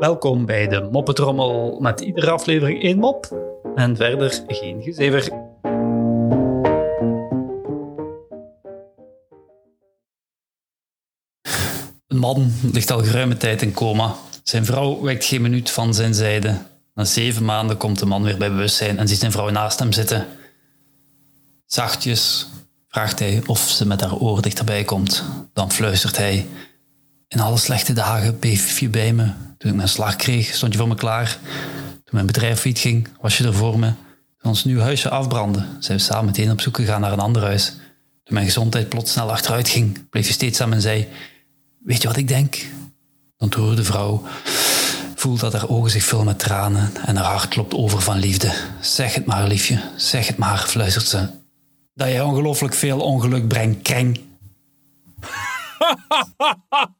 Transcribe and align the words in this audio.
Welkom 0.00 0.46
bij 0.46 0.68
de 0.68 0.88
Moppetrommel 0.92 1.78
met 1.80 2.00
iedere 2.00 2.30
aflevering 2.30 2.82
één 2.82 2.98
mop 2.98 3.36
en 3.74 3.96
verder 3.96 4.42
geen 4.46 4.82
gezever. 4.82 5.32
Een 12.06 12.18
man 12.18 12.52
ligt 12.72 12.90
al 12.90 13.02
geruime 13.02 13.36
tijd 13.36 13.62
in 13.62 13.72
coma. 13.72 14.14
Zijn 14.42 14.64
vrouw 14.64 15.00
wekt 15.00 15.24
geen 15.24 15.42
minuut 15.42 15.70
van 15.70 15.94
zijn 15.94 16.14
zijde. 16.14 16.58
Na 16.94 17.04
zeven 17.04 17.44
maanden 17.44 17.76
komt 17.76 17.98
de 17.98 18.06
man 18.06 18.22
weer 18.22 18.38
bij 18.38 18.50
bewustzijn 18.50 18.98
en 18.98 19.08
ziet 19.08 19.18
zijn 19.18 19.32
vrouw 19.32 19.50
naast 19.50 19.78
hem 19.78 19.92
zitten. 19.92 20.26
Zachtjes 21.66 22.48
vraagt 22.88 23.18
hij 23.18 23.42
of 23.46 23.58
ze 23.58 23.86
met 23.86 24.00
haar 24.00 24.16
oor 24.16 24.42
dichterbij 24.42 24.84
komt. 24.84 25.24
Dan 25.52 25.72
fluistert 25.72 26.16
hij: 26.16 26.46
In 27.34 27.40
alle 27.40 27.56
slechte 27.56 27.92
dagen 27.92 28.38
bleef 28.38 28.78
je 28.78 28.88
bij 28.88 29.12
me. 29.12 29.24
Toen 29.58 29.70
ik 29.70 29.76
mijn 29.76 29.88
slag 29.88 30.16
kreeg, 30.16 30.54
stond 30.54 30.72
je 30.72 30.78
voor 30.78 30.88
me 30.88 30.94
klaar. 30.94 31.38
Toen 31.92 32.10
mijn 32.10 32.26
bedrijf 32.26 32.60
failliet 32.60 32.78
ging, 32.78 33.08
was 33.20 33.38
je 33.38 33.44
er 33.44 33.54
voor 33.54 33.78
me. 33.78 33.86
Toen 34.38 34.50
ons 34.50 34.64
nieuw 34.64 34.80
huisje 34.80 35.10
afbrandde, 35.10 35.66
zijn 35.78 35.98
we 35.98 36.04
samen 36.04 36.24
meteen 36.24 36.50
op 36.50 36.60
zoek 36.60 36.76
gegaan 36.76 37.00
naar 37.00 37.12
een 37.12 37.18
ander 37.18 37.42
huis. 37.42 37.66
Toen 38.24 38.34
mijn 38.34 38.46
gezondheid 38.46 38.88
plots 38.88 39.12
snel 39.12 39.30
achteruit 39.30 39.68
ging, 39.68 40.08
bleef 40.08 40.26
je 40.26 40.32
steeds 40.32 40.60
aan 40.60 40.68
mijn 40.68 40.80
zij. 40.80 41.08
Weet 41.84 42.02
je 42.02 42.08
wat 42.08 42.16
ik 42.16 42.28
denk? 42.28 42.66
Dan 43.36 43.48
troerde 43.48 43.74
de 43.76 43.84
vrouw. 43.84 44.22
Voelt 45.14 45.40
dat 45.40 45.52
haar 45.52 45.68
ogen 45.68 45.90
zich 45.90 46.04
vullen 46.04 46.24
met 46.24 46.38
tranen 46.38 46.92
en 47.06 47.16
haar 47.16 47.32
hart 47.32 47.48
klopt 47.48 47.74
over 47.74 48.00
van 48.00 48.18
liefde. 48.18 48.52
Zeg 48.80 49.14
het 49.14 49.26
maar, 49.26 49.46
liefje, 49.46 49.80
zeg 49.96 50.26
het 50.26 50.36
maar, 50.36 50.58
fluistert 50.58 51.06
ze. 51.06 51.28
Dat 51.94 52.08
jij 52.08 52.20
ongelooflijk 52.20 52.74
veel 52.74 53.00
ongeluk 53.00 53.48
brengt, 53.48 53.82
kreng. 53.82 54.20